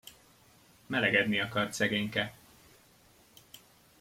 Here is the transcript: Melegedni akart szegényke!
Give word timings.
Melegedni 0.85 1.39
akart 1.39 1.73
szegényke! 1.73 2.35